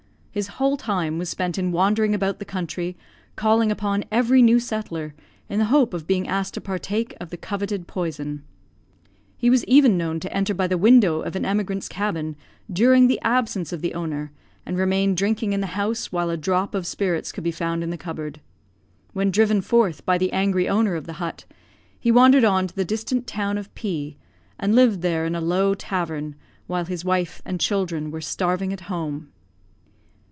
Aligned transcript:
His 0.33 0.47
whole 0.47 0.77
time 0.77 1.17
was 1.17 1.27
spent 1.27 1.57
in 1.57 1.73
wandering 1.73 2.15
about 2.15 2.39
the 2.39 2.45
country, 2.45 2.95
calling 3.35 3.69
upon 3.69 4.05
every 4.09 4.41
new 4.41 4.61
settler, 4.61 5.13
in 5.49 5.59
the 5.59 5.65
hope 5.65 5.93
of 5.93 6.07
being 6.07 6.25
asked 6.25 6.53
to 6.53 6.61
partake 6.61 7.13
of 7.19 7.31
the 7.31 7.35
coveted 7.37 7.85
poison. 7.85 8.41
He 9.35 9.49
was 9.49 9.65
even 9.65 9.97
known 9.97 10.21
to 10.21 10.31
enter 10.33 10.53
by 10.53 10.67
the 10.67 10.77
window 10.77 11.19
of 11.21 11.35
an 11.35 11.43
emigrant's 11.43 11.89
cabin, 11.89 12.37
during 12.71 13.09
the 13.09 13.19
absence 13.23 13.73
of 13.73 13.81
the 13.81 13.93
owner, 13.93 14.31
and 14.65 14.77
remain 14.77 15.15
drinking 15.15 15.51
in 15.51 15.59
the 15.59 15.67
house 15.75 16.13
while 16.13 16.29
a 16.29 16.37
drop 16.37 16.73
of 16.75 16.87
spirits 16.87 17.33
could 17.33 17.43
be 17.43 17.51
found 17.51 17.83
in 17.83 17.89
the 17.89 17.97
cupboard. 17.97 18.39
When 19.11 19.31
driven 19.31 19.59
forth 19.59 20.05
by 20.05 20.17
the 20.17 20.31
angry 20.31 20.65
owner 20.69 20.95
of 20.95 21.07
the 21.07 21.13
hut, 21.19 21.43
he 21.99 22.09
wandered 22.09 22.45
on 22.45 22.67
to 22.67 22.73
the 22.77 22.85
distant 22.85 23.27
town 23.27 23.57
of 23.57 23.75
P, 23.75 24.15
and 24.57 24.75
lived 24.75 25.01
there 25.01 25.25
in 25.25 25.35
a 25.35 25.41
low 25.41 25.73
tavern, 25.73 26.35
while 26.67 26.85
his 26.85 27.03
wife 27.03 27.41
and 27.43 27.59
children 27.59 28.11
were 28.11 28.21
starving 28.21 28.71
at 28.71 28.79
home. 28.87 29.27